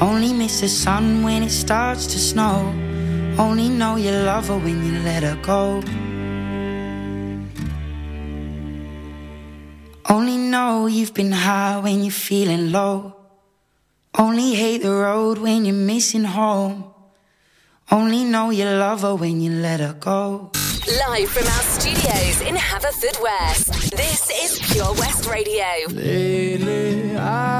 Only 0.00 0.32
miss 0.32 0.60
the 0.60 0.68
sun 0.68 1.22
when 1.22 1.42
it 1.42 1.50
starts 1.50 2.06
to 2.06 2.18
snow. 2.18 2.72
Only 3.38 3.68
know 3.68 3.96
you 3.96 4.10
love 4.10 4.48
her 4.48 4.58
when 4.58 4.84
you 4.84 4.98
let 5.00 5.22
her 5.22 5.38
go. 5.42 5.82
Only 10.08 10.36
know 10.36 10.86
you've 10.86 11.14
been 11.14 11.32
high 11.32 11.78
when 11.78 12.02
you're 12.02 12.10
feeling 12.10 12.72
low. 12.72 13.14
Only 14.18 14.54
hate 14.54 14.82
the 14.82 14.90
road 14.90 15.38
when 15.38 15.64
you're 15.64 15.74
missing 15.74 16.24
home. 16.24 16.84
Only 17.90 18.24
know 18.24 18.50
you 18.50 18.64
love 18.64 19.02
her 19.02 19.14
when 19.14 19.40
you 19.40 19.50
let 19.52 19.80
her 19.80 19.94
go. 19.98 20.50
Live 21.08 21.28
from 21.30 21.46
our 21.46 21.64
studios 21.78 22.40
in 22.40 22.56
Haverfordwest, 22.56 23.90
this 23.96 24.30
is 24.42 24.72
Pure 24.72 24.94
West 24.94 25.30
Radio. 25.30 25.64
Lately, 25.88 27.01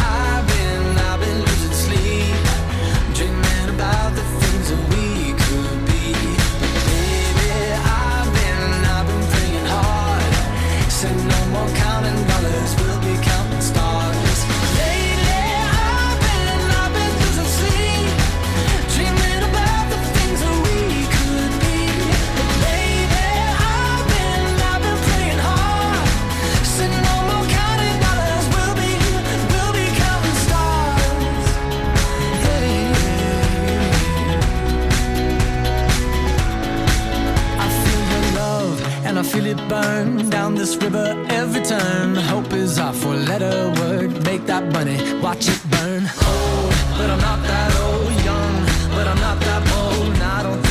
Feel 39.31 39.45
it 39.45 39.69
burn 39.69 40.29
down 40.29 40.55
this 40.55 40.75
river 40.75 41.07
every 41.29 41.63
turn. 41.63 42.15
Hope 42.15 42.51
is 42.51 42.77
our 42.77 42.93
four 42.93 43.15
letter 43.15 43.73
word. 43.79 44.11
Make 44.25 44.45
that 44.47 44.63
money, 44.73 44.97
watch 45.21 45.47
it 45.47 45.61
burn. 45.71 46.03
Old, 46.03 46.73
but 46.97 47.09
I'm 47.13 47.21
not 47.29 47.41
that 47.51 47.71
old. 47.85 48.11
Young, 48.29 48.55
but 48.95 49.07
I'm 49.07 49.21
not 49.27 49.39
that 49.39 49.61
bold. 49.71 50.15
I 50.37 50.43
don't 50.43 50.70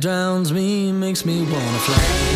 drowns 0.00 0.52
me 0.52 0.92
makes 0.92 1.24
me 1.24 1.40
wanna 1.42 1.78
fly. 1.78 2.35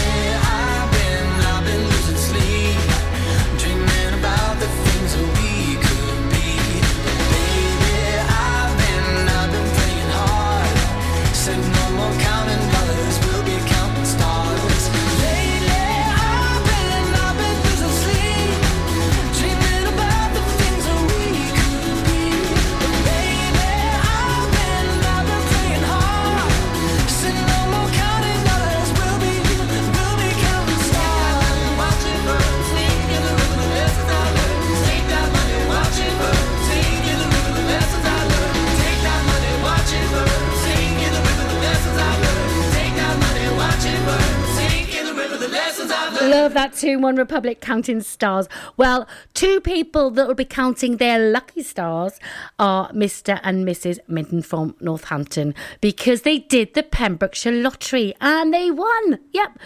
Tune, 46.81 47.01
One 47.01 47.15
Republic 47.15 47.61
counting 47.61 48.01
stars. 48.01 48.49
Well, 48.75 49.07
two 49.35 49.61
people 49.61 50.09
that 50.11 50.27
will 50.27 50.33
be 50.33 50.45
counting 50.45 50.97
their 50.97 51.31
lucky 51.31 51.61
stars 51.61 52.19
are 52.57 52.91
Mr. 52.91 53.39
and 53.43 53.67
Mrs. 53.67 53.99
Minton 54.07 54.41
from 54.41 54.75
Northampton 54.79 55.53
because 55.79 56.23
they 56.23 56.39
did 56.39 56.73
the 56.73 56.81
Pembrokeshire 56.81 57.51
lottery 57.51 58.15
and 58.19 58.51
they 58.51 58.71
won. 58.71 59.19
Yep, 59.31 59.59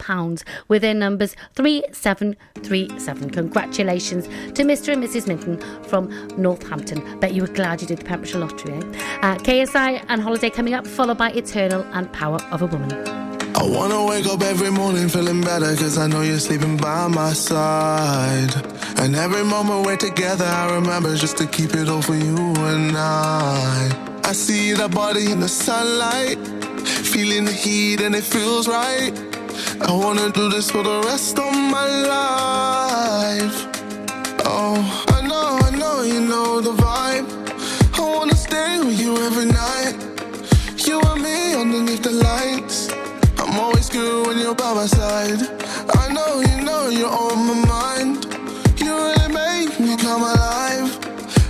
£4,000 0.00 0.42
with 0.68 0.82
their 0.82 0.94
numbers 0.94 1.36
3737. 1.54 3.30
Congratulations 3.30 4.26
to 4.54 4.62
Mr. 4.62 4.92
and 4.92 5.02
Mrs. 5.02 5.26
Minton 5.26 5.60
from 5.84 6.10
Northampton. 6.36 7.20
Bet 7.20 7.34
you 7.34 7.42
were 7.42 7.48
glad 7.48 7.80
you 7.80 7.86
did 7.86 7.98
the 7.98 8.04
Pembrokeshire 8.04 8.40
lottery, 8.40 8.74
eh? 8.74 8.80
Uh, 9.22 9.36
KSI 9.36 10.04
and 10.08 10.22
Holiday 10.22 10.50
coming 10.50 10.74
up, 10.74 10.86
followed 10.86 11.18
by 11.18 11.30
Eternal 11.32 11.82
and 11.92 12.12
Power 12.12 12.38
of 12.50 12.62
a 12.62 12.66
Woman. 12.66 12.92
I 13.54 13.64
wanna 13.64 14.06
wake 14.06 14.26
up 14.26 14.40
every 14.42 14.70
morning 14.70 15.08
feeling 15.08 15.42
better 15.42 15.74
cause 15.76 15.98
I 15.98 16.06
know 16.06 16.22
you're 16.22 16.38
sleeping 16.38 16.76
by 16.76 17.08
my 17.08 17.32
side. 17.32 18.54
And 18.98 19.14
every 19.16 19.44
moment 19.44 19.84
we're 19.84 19.96
together, 19.96 20.44
I 20.44 20.74
remember 20.74 21.14
just 21.16 21.36
to 21.38 21.46
keep 21.46 21.74
it 21.74 21.88
all 21.88 22.00
for 22.00 22.14
you 22.14 22.36
and 22.36 22.96
I. 22.96 24.20
I 24.24 24.32
see 24.32 24.72
that 24.74 24.92
body 24.92 25.30
in 25.32 25.40
the 25.40 25.48
sunlight, 25.48 26.38
feeling 27.12 27.44
the 27.44 27.52
heat 27.52 28.00
and 28.00 28.14
it 28.14 28.24
feels 28.24 28.68
right. 28.68 29.12
I 29.80 29.92
wanna 29.92 30.30
do 30.30 30.48
this 30.48 30.70
for 30.70 30.82
the 30.82 31.00
rest 31.06 31.38
of 31.38 31.52
my 31.52 31.86
life. 32.16 33.58
Oh, 34.44 34.76
I 35.16 35.20
know, 35.26 35.58
I 35.68 35.70
know, 35.70 36.02
you 36.02 36.20
know 36.20 36.60
the 36.60 36.72
vibe. 36.72 37.26
I 37.98 38.00
wanna 38.00 38.36
stay 38.36 38.78
with 38.78 39.00
you 39.00 39.16
every 39.26 39.46
night. 39.46 39.96
You 40.86 41.00
and 41.00 41.22
me 41.22 41.54
underneath 41.54 42.02
the 42.02 42.12
lights. 42.12 42.90
I'm 43.38 43.58
always 43.58 43.88
good 43.88 44.26
when 44.26 44.38
you're 44.38 44.54
by 44.54 44.72
my 44.74 44.86
side. 44.86 45.40
I 46.02 46.12
know, 46.12 46.40
you 46.40 46.60
know, 46.62 46.88
you're 46.88 47.16
on 47.24 47.38
my 47.48 47.58
mind. 47.76 48.26
You 48.78 48.92
really 49.06 49.28
make 49.32 49.80
me 49.80 49.96
come 49.96 50.22
alive. 50.22 50.88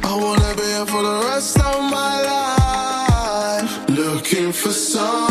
I 0.03 0.15
wanna 0.15 0.55
be 0.57 0.63
here 0.63 0.87
for 0.87 1.03
the 1.03 1.19
rest 1.29 1.59
of 1.59 1.77
my 1.99 2.15
life. 2.35 3.89
Looking 3.89 4.53
for 4.53 4.71
sun 4.71 5.31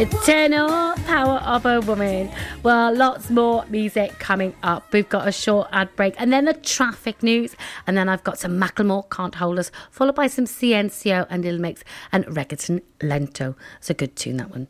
Eternal 0.00 0.94
Power 1.04 1.40
of 1.40 1.66
a 1.66 1.78
Woman. 1.82 2.30
Well, 2.62 2.96
lots 2.96 3.28
more 3.28 3.66
music 3.68 4.18
coming 4.18 4.54
up. 4.62 4.90
We've 4.94 5.06
got 5.06 5.28
a 5.28 5.32
short 5.32 5.68
ad 5.72 5.94
break 5.94 6.14
and 6.16 6.32
then 6.32 6.46
the 6.46 6.54
traffic 6.54 7.22
news. 7.22 7.54
And 7.86 7.98
then 7.98 8.08
I've 8.08 8.24
got 8.24 8.38
some 8.38 8.58
Macklemore 8.58 9.10
Can't 9.10 9.34
Hold 9.34 9.58
Us, 9.58 9.70
followed 9.90 10.14
by 10.14 10.26
some 10.26 10.46
CNCO 10.46 11.26
and 11.28 11.44
Little 11.44 11.60
Mix 11.60 11.84
and 12.12 12.24
Reggaeton 12.24 12.80
Lento. 13.02 13.56
It's 13.76 13.90
a 13.90 13.94
good 13.94 14.16
tune, 14.16 14.38
that 14.38 14.50
one. 14.50 14.68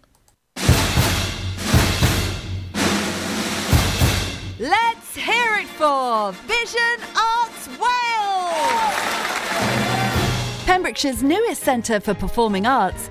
Let's 4.59 5.15
hear 5.15 5.55
it 5.61 5.69
for 5.69 6.33
Vision 6.33 6.99
Arts 7.17 7.69
Wales! 7.79 7.87
Pembrokeshire's 10.67 11.23
newest 11.23 11.63
centre 11.63 12.01
for 12.01 12.15
performing 12.15 12.67
arts, 12.67 13.11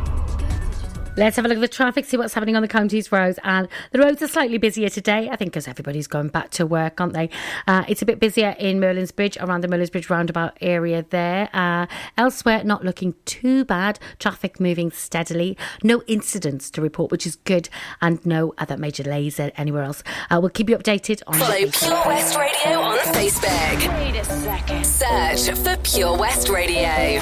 Let's 1.17 1.35
have 1.35 1.43
a 1.43 1.49
look 1.49 1.57
at 1.57 1.61
the 1.61 1.67
traffic, 1.67 2.05
see 2.05 2.15
what's 2.15 2.33
happening 2.33 2.55
on 2.55 2.61
the 2.61 2.69
county's 2.69 3.11
roads. 3.11 3.37
And 3.43 3.67
the 3.91 3.99
roads 3.99 4.21
are 4.21 4.29
slightly 4.29 4.57
busier 4.57 4.87
today, 4.87 5.29
I 5.29 5.35
think, 5.35 5.51
because 5.51 5.67
everybody's 5.67 6.07
going 6.07 6.29
back 6.29 6.51
to 6.51 6.65
work, 6.65 7.01
aren't 7.01 7.13
they? 7.13 7.29
Uh, 7.67 7.83
it's 7.89 8.01
a 8.01 8.05
bit 8.05 8.19
busier 8.19 8.55
in 8.57 8.79
Merlin's 8.79 9.11
Bridge, 9.11 9.37
around 9.37 9.61
the 9.61 9.67
Merlin's 9.67 9.89
Bridge 9.89 10.09
roundabout 10.09 10.57
area 10.61 11.05
there. 11.09 11.49
Uh, 11.53 11.87
elsewhere, 12.17 12.63
not 12.63 12.85
looking 12.85 13.13
too 13.25 13.65
bad. 13.65 13.99
Traffic 14.19 14.59
moving 14.59 14.89
steadily. 14.89 15.57
No 15.83 16.01
incidents 16.07 16.69
to 16.71 16.81
report, 16.81 17.11
which 17.11 17.27
is 17.27 17.35
good, 17.35 17.67
and 18.01 18.25
no 18.25 18.53
other 18.57 18.77
major 18.77 19.03
delays 19.03 19.37
anywhere 19.39 19.83
else. 19.83 20.03
Uh, 20.29 20.39
we'll 20.39 20.49
keep 20.49 20.69
you 20.69 20.77
updated 20.77 21.21
on 21.27 21.33
Follow 21.33 21.55
Pure 21.55 22.03
West 22.05 22.37
Radio 22.37 22.79
on 22.79 22.97
Facebook. 22.99 23.99
Wait 23.99 24.15
a 24.15 24.23
second. 24.23 24.85
Search 24.85 25.57
for 25.57 25.75
Pure 25.83 26.17
West 26.17 26.47
Radio. 26.47 27.21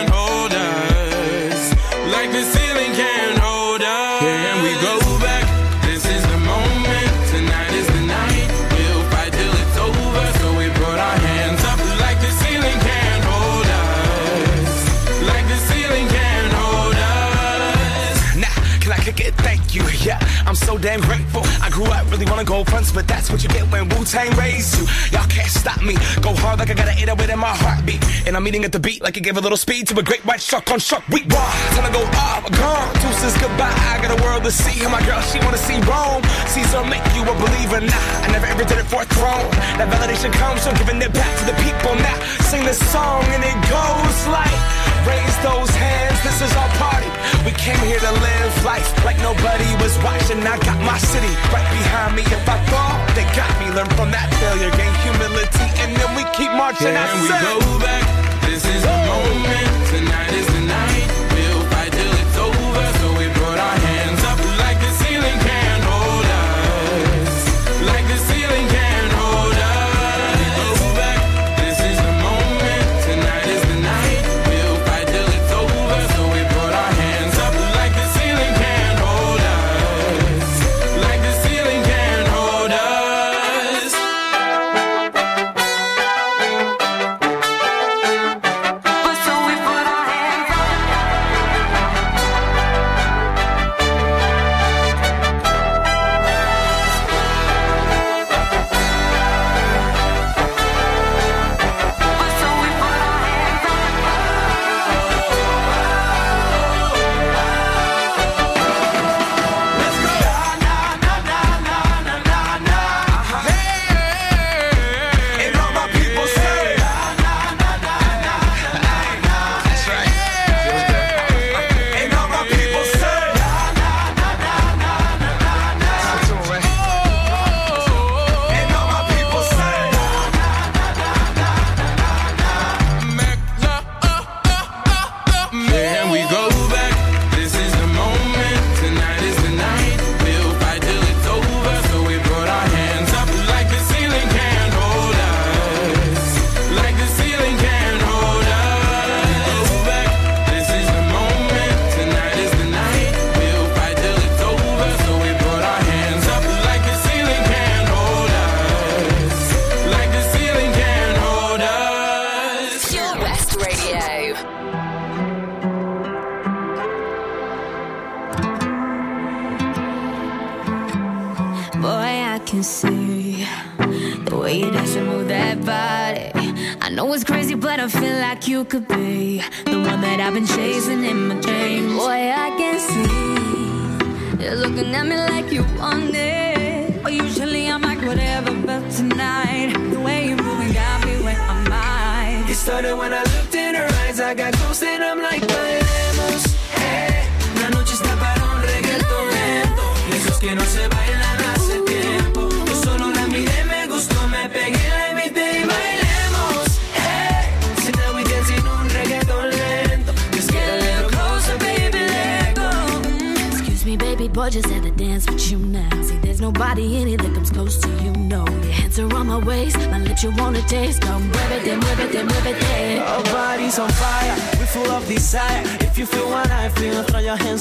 damn 20.81 20.99
grateful. 21.01 21.60
Grew 21.71 21.85
up 21.85 22.03
really 22.11 22.25
wanna 22.25 22.43
go 22.43 22.65
fronts, 22.65 22.91
but 22.91 23.07
that's 23.07 23.31
what 23.31 23.41
you 23.41 23.49
get 23.49 23.63
when 23.71 23.87
Wu 23.89 24.03
Tang 24.03 24.29
raised 24.35 24.77
you. 24.77 24.83
Y'all 25.15 25.27
can't 25.27 25.49
stop 25.49 25.81
me. 25.81 25.95
Go 26.19 26.35
hard 26.35 26.59
like 26.59 26.69
I 26.69 26.73
got 26.73 26.89
an 26.89 26.97
808 26.99 27.29
in 27.31 27.39
my 27.39 27.55
heartbeat. 27.55 28.03
And 28.27 28.35
I'm 28.35 28.45
eating 28.45 28.65
at 28.65 28.73
the 28.73 28.79
beat 28.79 29.01
like 29.01 29.15
it 29.15 29.21
gave 29.21 29.37
a 29.37 29.39
little 29.39 29.57
speed 29.57 29.87
to 29.87 29.97
a 29.97 30.03
great 30.03 30.23
white 30.25 30.41
shark 30.41 30.69
on 30.69 30.79
shark 30.79 31.07
week. 31.07 31.25
Raw, 31.31 31.51
time 31.71 31.87
to 31.87 31.93
go 31.95 32.03
off, 32.19 32.43
gone. 32.51 32.91
Deuces 32.99 33.35
goodbye. 33.39 33.71
I 33.71 34.03
got 34.03 34.11
a 34.11 34.21
world 34.21 34.43
to 34.43 34.51
see. 34.51 34.83
And 34.83 34.91
my 34.91 35.01
girl, 35.05 35.21
she 35.21 35.39
wanna 35.39 35.57
see 35.57 35.79
Rome. 35.87 36.21
Caesar 36.51 36.83
make 36.91 37.05
you 37.15 37.23
a 37.23 37.35
believer. 37.39 37.79
Nah, 37.79 38.25
I 38.25 38.27
never 38.35 38.47
ever 38.47 38.65
did 38.67 38.77
it 38.77 38.87
for 38.91 39.01
a 39.01 39.07
throne. 39.15 39.47
That 39.79 39.87
validation 39.87 40.31
comes 40.33 40.67
from 40.67 40.75
giving 40.75 41.01
it 41.01 41.13
back 41.13 41.31
to 41.39 41.45
the 41.47 41.55
people. 41.63 41.95
Now, 41.95 42.17
sing 42.51 42.65
this 42.65 42.83
song 42.91 43.23
and 43.31 43.43
it 43.47 43.57
goes 43.71 44.17
like. 44.27 44.81
Raise 45.07 45.37
those 45.41 45.69
hands, 45.73 46.21
this 46.21 46.41
is 46.45 46.53
our 46.53 46.69
party. 46.77 47.09
We 47.43 47.51
came 47.57 47.79
here 47.89 47.97
to 47.97 48.11
live 48.11 48.53
life 48.63 48.85
like 49.03 49.17
nobody 49.17 49.65
was 49.81 49.97
watching. 50.05 50.37
I 50.45 50.59
got 50.59 50.77
my 50.85 50.97
city 50.99 51.33
right 51.49 51.60
behind 51.69 52.15
me. 52.15 52.23
If 52.23 52.47
I 52.49 52.57
fall, 52.71 52.95
they 53.15 53.25
got 53.37 53.51
me. 53.59 53.69
Learn 53.75 53.89
from 53.97 54.09
that 54.11 54.27
failure, 54.41 54.71
gain 54.79 54.93
humility, 55.05 55.67
and 55.81 55.95
then 55.95 56.09
we 56.17 56.23
keep 56.33 56.51
marching. 56.51 56.95
I 56.95 57.05
Here 57.05 57.21
we 57.21 57.29
go 57.29 57.79
back. 57.79 58.03
This 58.45 58.65
is 58.65 58.81
the 58.81 58.95
moment. 59.09 59.69
Tonight 59.91 60.31
is 60.33 60.47
the 60.47 60.61
night. 60.65 61.30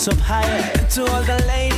Up 0.08 0.18
higher. 0.18 0.62
To 0.94 1.04
all 1.12 1.22
the 1.22 1.44
ladies 1.46 1.69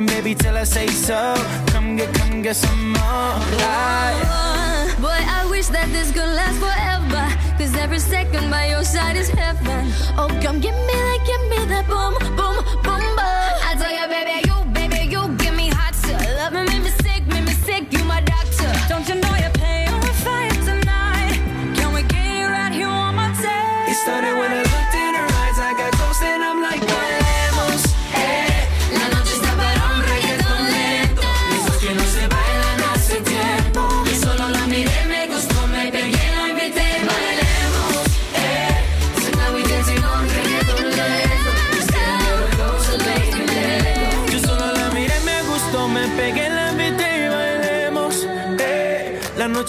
ain't 0.00 0.10
baby, 0.10 0.34
till 0.34 0.56
I 0.56 0.64
say 0.64 0.86
so. 0.88 1.34
Come 1.68 1.96
get, 1.96 2.12
come 2.14 2.42
get 2.42 2.56
some 2.56 2.92
more. 2.92 3.00
Aye. 3.00 4.22
Oh, 4.24 5.00
boy, 5.00 5.20
I 5.38 5.46
wish 5.50 5.66
that 5.68 5.88
this 5.92 6.10
could 6.12 6.28
last 6.40 6.58
forever. 6.58 7.24
Cause 7.58 7.74
every 7.76 7.98
second 7.98 8.50
by 8.50 8.68
your 8.68 8.84
side 8.84 9.16
is 9.16 9.28
heaven. 9.28 9.92
Oh, 10.16 10.28
come 10.42 10.60
give 10.60 10.74
me 10.74 10.94
that, 11.04 11.18
give 11.26 11.42
me 11.50 11.64
that 11.72 11.86
boom, 11.88 12.14
boom, 12.36 12.49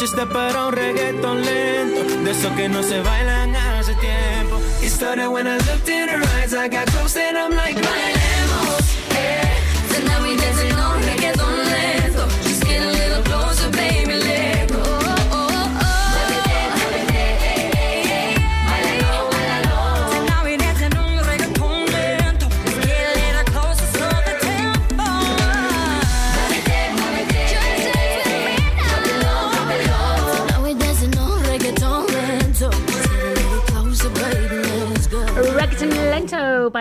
está 0.06 0.26
para 0.26 0.66
un 0.66 0.74
reggaeton 0.74 1.46
lento, 1.46 2.24
de 2.24 2.32
esos 2.32 2.52
que 2.54 2.68
no 2.68 2.82
se 2.82 3.02
bailan 3.02 3.56
hace 3.56 3.94
tiempo. 3.96 4.60
It 4.82 4.90
started 4.90 5.28
when 5.28 5.46
I 5.46 5.58
looked 5.58 5.90
in 5.90 6.10
her 6.10 6.22
eyes, 6.40 6.54
I 6.54 6.68
got 6.70 6.88
close 6.88 7.16
and 7.18 7.38
I'm 7.38 7.56
like, 7.56 7.71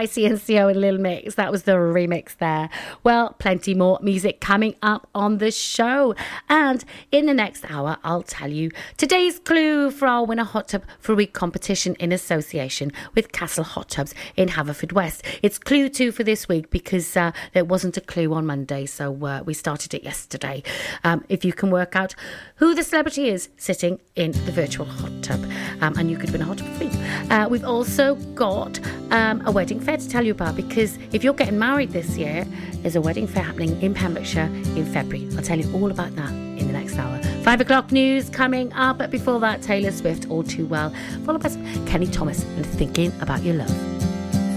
by 0.01 0.07
CNCO 0.07 0.71
and 0.71 0.81
Lil 0.81 0.97
Mix. 0.97 1.35
That 1.35 1.53
was 1.53 1.65
the 1.65 1.73
remix 1.73 2.35
there. 2.39 2.71
Well, 3.05 3.37
plenty 3.39 3.75
more 3.75 3.99
music 4.01 4.41
coming 4.41 4.75
up 4.81 5.11
on 5.15 5.37
the 5.37 5.51
show. 5.51 6.15
And 6.49 6.83
in 7.13 7.27
the 7.27 7.35
next 7.35 7.71
hour, 7.71 7.99
I'll 8.03 8.23
tell 8.23 8.51
you 8.51 8.71
today's 8.97 9.39
clue 9.39 9.91
for 9.91 10.09
our 10.09 10.25
Winner 10.25 10.45
Hot 10.45 10.69
Tub 10.69 10.85
for 11.01 11.13
a 11.13 11.15
Week 11.15 11.35
competition 11.35 11.97
in 11.97 12.13
association 12.13 12.93
with 13.15 13.33
Castle 13.33 13.63
Hot 13.63 13.91
Tubs 13.91 14.15
in 14.37 14.49
Haverfordwest. 14.49 15.21
It's 15.43 15.59
clue 15.59 15.91
two 15.91 16.13
for 16.13 16.25
this 16.25 16.49
week 16.49 16.71
because 16.71 17.15
uh, 17.15 17.33
there 17.53 17.67
wasn't 17.67 17.99
a 17.99 18.01
clue 18.01 18.33
on 18.33 18.47
Monday, 18.47 18.87
so 18.87 19.13
uh, 19.27 19.43
we 19.45 19.53
started 19.53 19.93
it 19.93 20.03
yesterday. 20.03 20.63
Um, 21.05 21.27
if 21.29 21.45
you 21.45 21.53
can 21.53 21.71
work 21.71 21.95
out 21.95 22.15
who 22.55 22.75
the 22.75 22.85
celebrity 22.85 23.29
is 23.29 23.51
sitting 23.59 24.01
in 24.17 24.33
the 24.33 24.53
virtual 24.53 24.87
hot 24.87 25.23
tub, 25.23 25.45
um, 25.83 25.93
and 25.99 26.11
you 26.11 26.17
could 26.17 26.31
win 26.31 26.41
a 26.41 26.47
hot 26.47 26.57
tub 26.57 26.69
free. 26.79 26.89
Uh, 27.31 27.49
we've 27.51 27.65
also 27.65 28.15
got 28.35 28.81
um, 29.11 29.47
a 29.47 29.51
wedding 29.53 29.81
fair 29.81 29.97
to 29.97 30.09
tell 30.09 30.25
you 30.25 30.33
about 30.33 30.57
because 30.57 30.99
if 31.13 31.23
you're 31.25 31.35
getting 31.35 31.59
married 31.59 31.91
this 31.91 32.17
year, 32.17 32.47
there's 32.83 32.97
a 32.97 33.01
wedding 33.01 33.27
fair 33.27 33.43
happening 33.43 33.81
in 33.83 33.95
Pembrokeshire 33.95 34.51
in 34.77 34.85
February. 34.93 35.29
I'll 35.37 35.43
tell 35.43 35.59
you 35.59 35.73
all 35.75 35.91
about 35.91 36.15
that 36.17 36.31
in 36.31 36.67
the 36.67 36.73
next 36.73 36.99
hour. 36.99 37.21
Five 37.43 37.61
o'clock 37.61 37.91
news 37.93 38.29
coming 38.29 38.73
up, 38.75 38.99
but 38.99 39.11
before 39.11 39.41
that, 39.41 39.63
Taylor 39.63 39.91
Swift, 39.93 40.29
All 40.31 40.43
Too 40.43 40.67
Well, 40.67 40.93
followed 41.25 41.43
by 41.43 41.49
Kenny 41.87 42.07
Thomas 42.07 42.43
and 42.43 42.67
Thinking 42.67 43.13
About 43.21 43.43
Your 43.43 43.55
Love. 43.55 43.71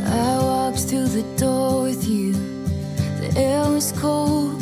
I 0.07 0.37
walked 0.39 0.79
through 0.79 1.07
the 1.07 1.23
door 1.37 1.83
with 1.83 2.05
you. 2.07 2.33
The 2.33 3.33
air 3.37 3.69
was 3.69 3.91
cold, 3.93 4.61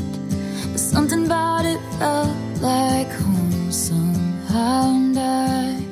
but 0.72 0.80
something 0.80 1.26
about 1.26 1.66
it 1.66 1.80
felt 1.98 2.36
like 2.62 3.10
home 3.10 3.72
somehow. 3.72 4.92
And 4.92 5.18
I 5.18 5.91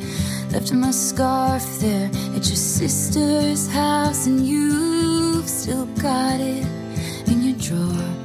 left 0.51 0.73
my 0.73 0.91
scarf 0.91 1.63
there 1.79 2.09
at 2.35 2.45
your 2.47 2.55
sister's 2.55 3.67
house, 3.69 4.25
and 4.25 4.45
you've 4.45 5.47
still 5.47 5.85
got 6.01 6.39
it 6.39 6.65
in 7.27 7.43
your 7.43 7.57
drawer 7.57 8.18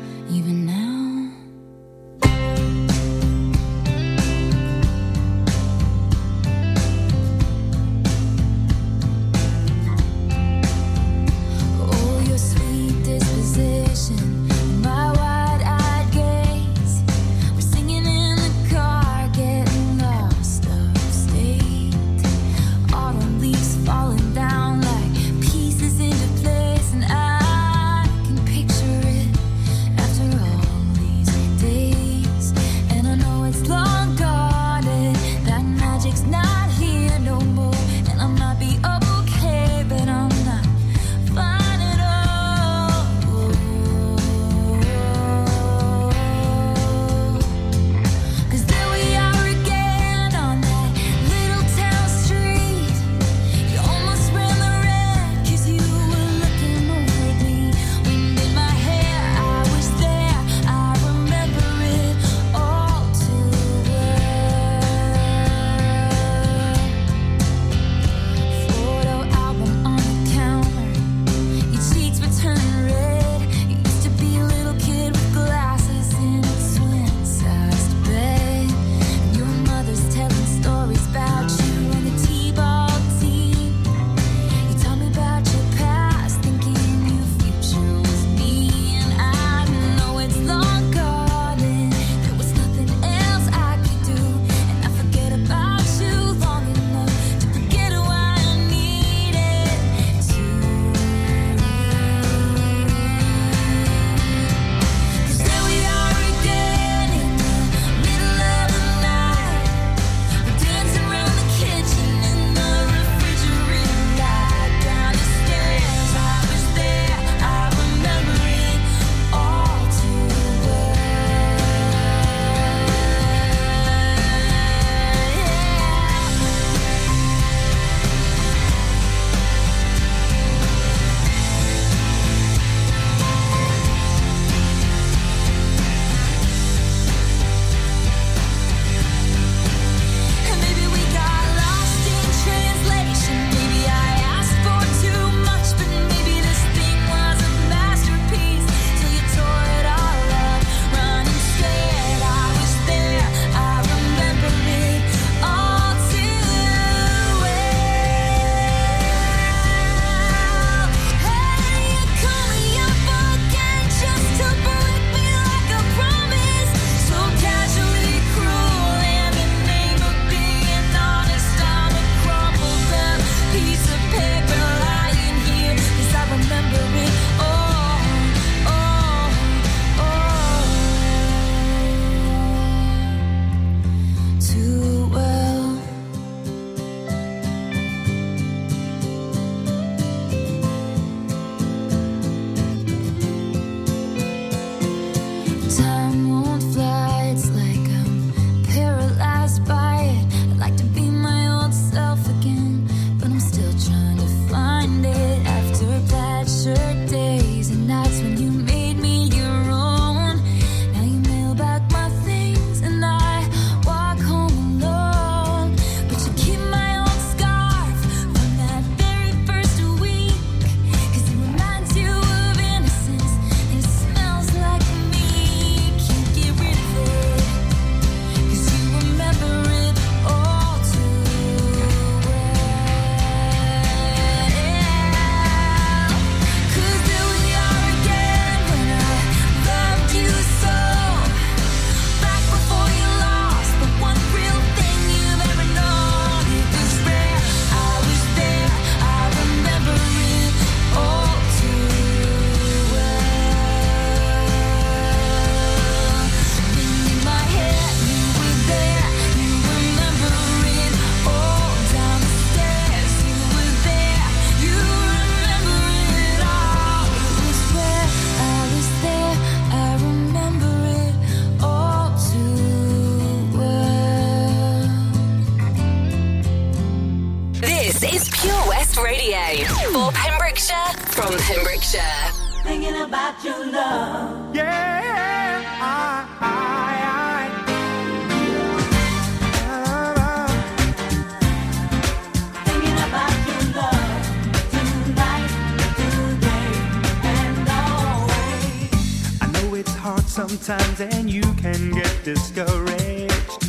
sometimes 300.64 301.00
and 301.00 301.30
you 301.30 301.42
can 301.58 301.90
get 301.90 302.24
discouraged. 302.24 303.64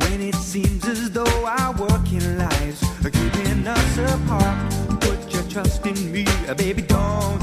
When 0.00 0.20
it 0.20 0.34
seems 0.34 0.84
as 0.84 1.08
though 1.12 1.46
our 1.46 1.72
working 1.74 2.36
lives 2.36 2.82
are 3.04 3.10
keeping 3.10 3.64
us 3.64 3.98
apart, 3.98 5.00
put 5.00 5.32
your 5.32 5.44
trust 5.44 5.86
in 5.86 6.10
me, 6.10 6.26
baby, 6.56 6.82
don't. 6.82 7.39